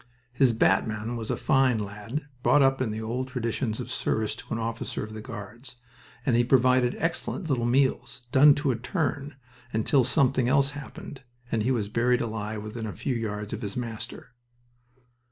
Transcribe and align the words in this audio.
His 0.33 0.51
batman 0.51 1.15
was 1.15 1.29
a 1.29 1.37
fine 1.37 1.77
lad, 1.77 2.25
brought 2.41 2.63
up 2.63 2.81
in 2.81 2.89
the 2.89 3.03
old 3.03 3.27
traditions 3.27 3.79
of 3.79 3.91
service 3.91 4.33
to 4.37 4.51
an 4.51 4.57
officer 4.57 5.03
of 5.03 5.13
the 5.13 5.21
Guards, 5.21 5.75
and 6.25 6.35
he 6.35 6.43
provided 6.43 6.95
excellent 6.97 7.47
little 7.47 7.67
meals, 7.67 8.23
done 8.31 8.55
to 8.55 8.71
a 8.71 8.75
turn, 8.75 9.35
until 9.71 10.03
something 10.03 10.49
else 10.49 10.71
happened, 10.71 11.21
and 11.51 11.61
he 11.61 11.69
was 11.69 11.87
buried 11.87 12.19
alive 12.21 12.63
within 12.63 12.87
a 12.87 12.93
few 12.93 13.13
yards 13.13 13.53
of 13.53 13.61
his 13.61 13.77
master... 13.77 14.33